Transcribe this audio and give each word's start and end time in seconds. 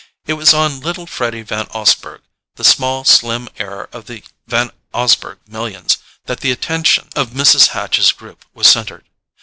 It 0.25 0.33
was 0.33 0.51
on 0.51 0.79
little 0.79 1.05
Freddy 1.05 1.43
Van 1.43 1.67
Osburgh, 1.75 2.23
the 2.55 2.63
small 2.63 3.03
slim 3.03 3.47
heir 3.59 3.83
of 3.93 4.07
the 4.07 4.23
Van 4.47 4.71
Osburgh 4.95 5.37
millions, 5.47 5.99
that 6.25 6.39
the 6.39 6.51
attention 6.51 7.09
of 7.15 7.29
Mrs. 7.33 7.67
Hatch's 7.67 8.11
group 8.11 8.43
was 8.55 8.65
centred. 8.67 9.05